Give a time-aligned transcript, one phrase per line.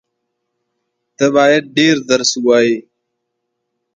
[1.17, 2.77] ته بايد ډېر درس ووایې.